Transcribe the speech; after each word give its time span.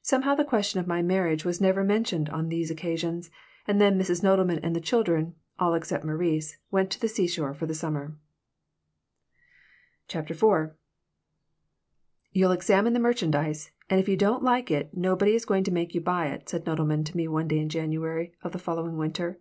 Somehow 0.00 0.34
the 0.34 0.42
question 0.42 0.80
of 0.80 0.86
my 0.86 1.02
marriage 1.02 1.44
was 1.44 1.60
never 1.60 1.84
mentioned 1.84 2.30
on 2.30 2.48
these 2.48 2.70
occasions, 2.70 3.30
and 3.68 3.78
then 3.78 3.98
Mrs. 4.00 4.22
Nodelman 4.22 4.58
and 4.62 4.74
the 4.74 4.80
children, 4.80 5.34
all 5.58 5.74
except 5.74 6.02
Maurice, 6.02 6.56
went 6.70 6.90
to 6.92 6.98
the 6.98 7.10
seashore 7.10 7.52
for 7.52 7.66
the 7.66 7.74
summer 7.74 8.16
CHAPTER 10.08 10.32
IV 10.32 10.70
"YOU'LL 12.32 12.52
examine 12.52 12.94
the 12.94 12.98
merchandise, 13.00 13.70
and 13.90 14.00
if 14.00 14.08
you 14.08 14.16
don't 14.16 14.42
like 14.42 14.70
it 14.70 14.96
nobody 14.96 15.34
is 15.34 15.44
going 15.44 15.64
to 15.64 15.70
make 15.70 15.94
you 15.94 16.00
buy 16.00 16.28
it," 16.28 16.48
said 16.48 16.64
Nodelman 16.64 17.04
to 17.04 17.14
me 17.18 17.28
one 17.28 17.46
day 17.48 17.58
in 17.58 17.68
January 17.68 18.32
of 18.40 18.52
the 18.52 18.58
following 18.58 18.96
winter. 18.96 19.40